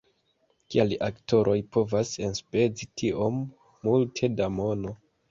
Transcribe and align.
"Kial 0.75 0.93
aktoroj 1.07 1.57
povas 1.75 2.13
enspezi 2.27 2.87
tiom 3.01 3.37
multe 3.89 4.31
da 4.41 4.49
mono! 4.55 4.95